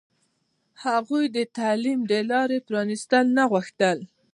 [0.85, 3.97] هغوی د تعلیم د لارې پرانستل نه غوښتل.